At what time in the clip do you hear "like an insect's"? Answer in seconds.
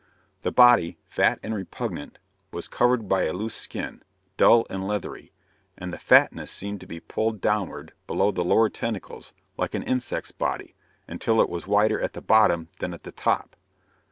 9.57-10.31